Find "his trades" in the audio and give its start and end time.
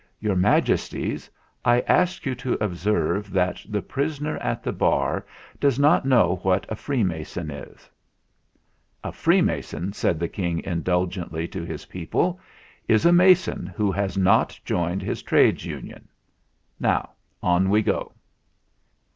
15.03-15.67